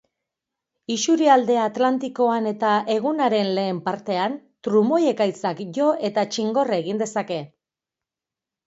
Isurialde 0.93 1.57
atlantikoan 1.63 2.49
eta 2.53 2.71
egunaren 2.95 3.53
lehen 3.61 3.83
partean, 3.91 4.39
trumoi-ekaitzak 4.69 5.63
jo 5.81 5.95
eta 6.11 6.27
txingorra 6.33 6.83
egin 6.85 7.05
dezake. 7.07 7.43